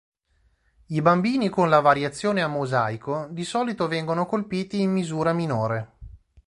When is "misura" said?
4.91-5.31